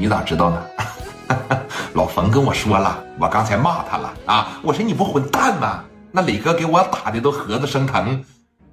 [0.00, 0.64] 你咋知道呢？
[1.94, 4.60] 老冯跟我说了，我刚才骂他了啊！
[4.62, 5.82] 我说你不混蛋吗？
[6.12, 8.24] 那磊哥给我打的都盒子生疼，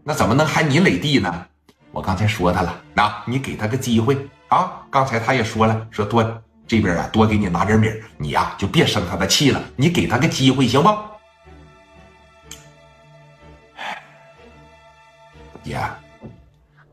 [0.03, 1.45] 那怎么能喊你磊弟呢？
[1.91, 4.83] 我刚才说他了，那你给他个机会啊！
[4.91, 6.23] 刚才他也说了，说多
[6.67, 10.89] 这边啊多给你拿点米你呀就别生他的气了，你给他个机会行不？
[15.63, 15.79] 爷，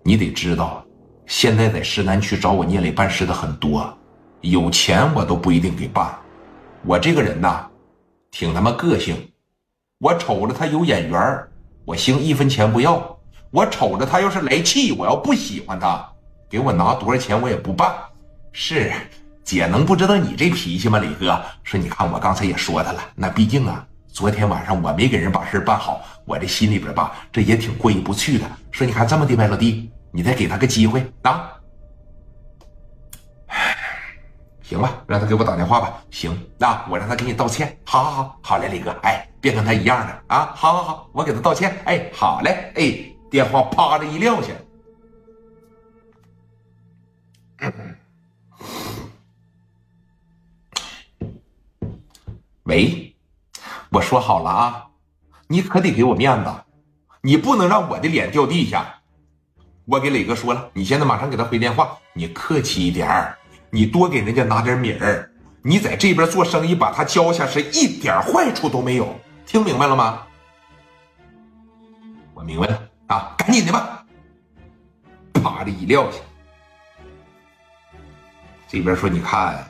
[0.03, 0.83] 你得知道，
[1.27, 3.95] 现在在市南区找我聂磊办事的很多，
[4.43, 6.15] 有钱我都不一定给办。
[6.85, 7.65] 我这个人呐，
[8.31, 9.17] 挺他妈个性。
[9.99, 11.49] 我瞅着他有眼缘
[11.85, 13.01] 我行一分钱不要；
[13.53, 16.05] 我瞅着他要是来气，我要不喜欢他，
[16.51, 17.95] 给我拿多少钱我也不办。
[18.51, 18.93] 是，
[19.45, 20.99] 姐能不知道你这脾气吗？
[20.99, 28.45] 李哥说：“你看我刚才也说他了，那毕竟啊，昨天晚上我没给人把事办好，我这心里边吧，这也挺过意不去的。
[28.73, 31.49] 说你看这么的，呗老弟，你再给他个机会啊。”
[34.63, 36.03] 行吧，让他给我打电话吧。
[36.11, 37.79] 行，那我让他给你道歉。
[37.85, 38.91] 好，好，好，好嘞，李哥。
[39.03, 40.53] 哎，别跟他一样的啊。
[40.55, 41.83] 好，好，好，我给他道歉。
[41.85, 42.73] 哎，好嘞。
[42.77, 44.53] 哎，电话啪的一撂下。
[52.65, 53.15] 喂，
[53.91, 54.87] 我说好了啊，
[55.49, 56.51] 你可得给我面子，
[57.21, 59.01] 你不能让我的脸掉地下。
[59.85, 63.37] 我给磊哥说了，你现在马上给他回电话，你客气一点儿。
[63.75, 70.27] 你多给人家拿点米儿，你在这边做生意，把他交下是一点坏处都没有，听明白了吗？
[72.35, 74.05] 我明白了啊，赶紧的吧。
[75.33, 76.19] 啪的一撂下，
[78.69, 79.67] 这边说你看，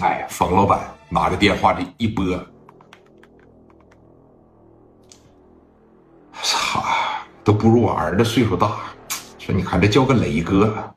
[0.00, 2.24] 哎，冯老板拿着电话这一拨，
[6.42, 6.82] 操，
[7.44, 8.78] 都不如我儿子岁数大。
[9.38, 10.94] 说你看这叫个磊哥。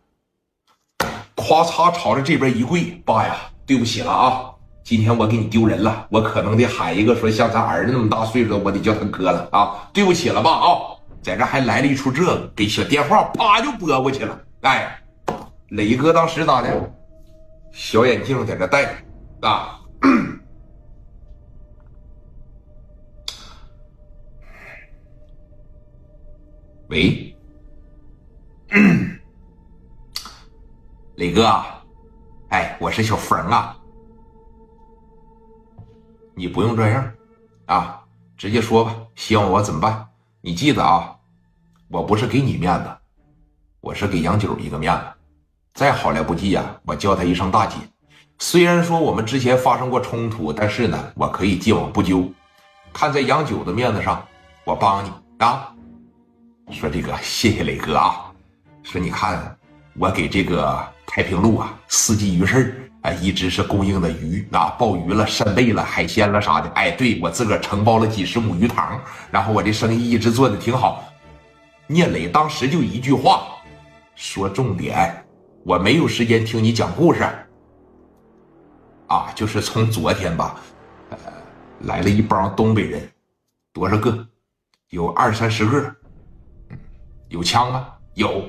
[1.38, 4.50] 咔嚓，朝着这边一跪，爸呀，对不起了啊！
[4.84, 9.88] 今天我给你丢人了，我可能得喊一个说像咱儿子那么大岁数，我得叫他哥了啊！
[9.94, 10.98] 对不起了吧啊！
[11.22, 14.40] 在这还来了一出这个，给小电话啪就拨过去了。
[14.62, 15.00] 哎，
[15.70, 16.92] 磊哥当时咋的？
[17.72, 18.96] 小眼镜在这戴
[19.42, 19.80] 啊？
[26.90, 27.37] 喂。
[31.18, 31.52] 磊哥，
[32.50, 33.76] 哎，我是小冯啊，
[36.36, 37.12] 你不用这样，
[37.66, 38.04] 啊，
[38.38, 40.08] 直接说吧，希望我怎么办？
[40.42, 41.18] 你记得啊，
[41.88, 42.98] 我不是给你面子，
[43.82, 45.06] 我是给杨九一个面子。
[45.74, 47.78] 再好来不济呀，我叫他一声大姐。
[48.38, 52.32] 虽然说我们之前发生过冲突，但是呢，我可以既往不咎。
[52.94, 54.24] 看在杨九的面子上，
[54.66, 55.74] 我帮你啊。
[56.70, 58.32] 说这个，谢谢磊哥啊。
[58.84, 59.58] 说你看，
[59.98, 60.88] 我给这个。
[61.10, 66.70] 太平路啊，四季鱼市啊，一直是供应的鱼啊，鲍鱼了、扇贝了、海鲜了啥的。
[66.76, 71.04] 哎，对我自个儿承包了几十亩鱼塘，然后我这生意一直做的挺好。
[71.88, 73.48] 聂磊当时就一句话，
[74.16, 75.26] 说重点，
[75.64, 77.24] 我没有时间听你讲故事。
[79.08, 80.60] 啊，就是从昨天吧，
[81.10, 81.18] 呃，
[81.80, 83.10] 来了一帮东北人，
[83.74, 84.28] 多少个？
[84.90, 85.96] 有二三十个。
[87.30, 88.44] 有枪吗，有，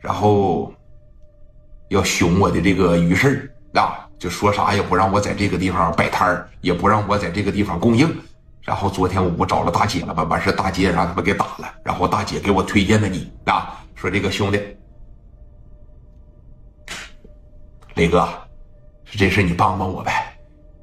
[0.00, 0.72] 然后。
[1.90, 8.14] 要熊我的这个鱼市啊，就说啥也不让我在这个地方摆摊，也不让我在这个地方供应。
[8.60, 10.22] 然后昨天我不找了大姐了吗？
[10.24, 11.74] 完事大姐让他们给打了。
[11.82, 14.60] 然后大姐给我推荐的你啊，说这个兄弟，
[17.94, 18.28] 雷哥，
[19.10, 20.38] 这事你帮帮我呗。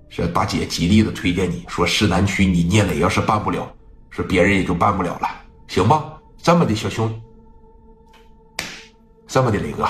[0.10, 3.72] 说大姐极力的推荐你，说市南区你聂磊要是办不了，
[4.10, 5.30] 说别人也就办不了了，
[5.68, 6.04] 行吧？
[6.42, 7.14] 这么的小兄，
[9.36, 9.86] 这么的雷哥。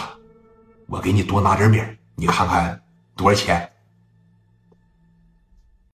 [0.87, 1.79] 我给你多拿点米
[2.15, 2.81] 你看看
[3.15, 3.71] 多少钱？